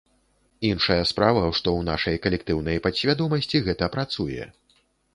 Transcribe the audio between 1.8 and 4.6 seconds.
нашай калектыўнай падсвядомасці гэта працуе.